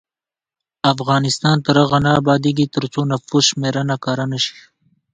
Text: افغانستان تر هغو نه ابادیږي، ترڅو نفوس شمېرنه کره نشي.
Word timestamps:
افغانستان 0.93 1.57
تر 1.65 1.75
هغو 1.83 1.97
نه 2.05 2.11
ابادیږي، 2.19 2.65
ترڅو 2.75 3.01
نفوس 3.11 3.43
شمېرنه 3.51 3.95
کره 4.03 4.25
نشي. 4.31 4.57